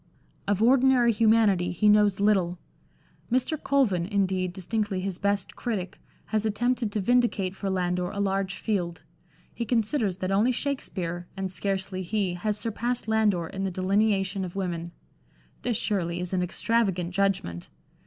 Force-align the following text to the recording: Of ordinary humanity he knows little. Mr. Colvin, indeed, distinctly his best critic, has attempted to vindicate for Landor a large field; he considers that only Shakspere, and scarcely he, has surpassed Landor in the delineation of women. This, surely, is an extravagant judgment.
Of 0.47 0.63
ordinary 0.63 1.11
humanity 1.11 1.69
he 1.71 1.87
knows 1.87 2.19
little. 2.19 2.57
Mr. 3.31 3.55
Colvin, 3.61 4.07
indeed, 4.07 4.51
distinctly 4.51 4.99
his 4.99 5.19
best 5.19 5.55
critic, 5.55 5.99
has 6.33 6.43
attempted 6.43 6.91
to 6.93 6.99
vindicate 6.99 7.55
for 7.55 7.69
Landor 7.69 8.09
a 8.09 8.19
large 8.19 8.55
field; 8.57 9.03
he 9.53 9.63
considers 9.63 10.17
that 10.17 10.31
only 10.31 10.51
Shakspere, 10.51 11.27
and 11.37 11.51
scarcely 11.51 12.01
he, 12.01 12.33
has 12.33 12.57
surpassed 12.57 13.07
Landor 13.07 13.45
in 13.45 13.63
the 13.63 13.69
delineation 13.69 14.43
of 14.43 14.55
women. 14.55 14.91
This, 15.61 15.77
surely, 15.77 16.19
is 16.19 16.33
an 16.33 16.41
extravagant 16.41 17.13
judgment. 17.13 17.69